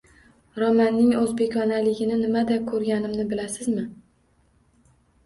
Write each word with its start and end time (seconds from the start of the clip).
Romanning 0.61 1.11
o`zbekonaligini 1.19 2.17
nimada 2.21 2.57
ko`rganimni 2.71 3.27
bilasizmi 3.35 3.85